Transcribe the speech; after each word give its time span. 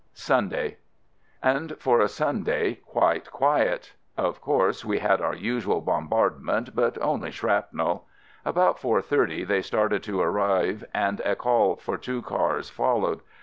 Sunday. 0.15 0.77
And 1.43 1.77
for 1.77 1.99
a 2.01 2.07
Sunday, 2.07 2.79
quite 2.87 3.29
quiet. 3.29 3.93
Of 4.17 4.41
course 4.41 4.83
we 4.83 4.97
had 4.97 5.21
our 5.21 5.35
usual 5.35 5.79
bombardment, 5.79 6.73
but 6.75 6.97
only 6.99 7.29
shrapnel. 7.29 8.07
About 8.43 8.79
4.30, 8.79 9.45
they 9.45 9.61
started 9.61 10.01
to 10.05 10.19
arrive 10.19 10.83
and 10.91 11.19
a 11.19 11.35
call 11.35 11.75
for 11.75 11.99
two 11.99 12.23
cars 12.23 12.67
followed. 12.67 13.19